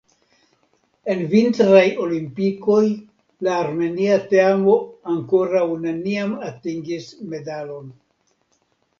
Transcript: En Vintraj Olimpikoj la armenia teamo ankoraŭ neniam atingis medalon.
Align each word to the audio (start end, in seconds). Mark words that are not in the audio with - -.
En 1.13 1.19
Vintraj 1.31 1.81
Olimpikoj 2.05 2.85
la 3.47 3.57
armenia 3.65 4.15
teamo 4.31 4.77
ankoraŭ 5.17 5.65
neniam 5.83 6.33
atingis 6.47 7.07
medalon. 7.35 7.93